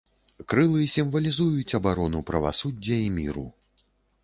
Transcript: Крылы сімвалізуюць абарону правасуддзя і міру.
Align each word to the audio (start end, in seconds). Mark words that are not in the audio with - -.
Крылы 0.53 0.79
сімвалізуюць 0.93 1.75
абарону 1.79 2.23
правасуддзя 2.33 2.99
і 3.05 3.13
міру. 3.21 3.47